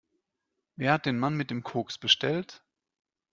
[0.77, 2.63] Wer hat den Mann mit dem Koks bestellt?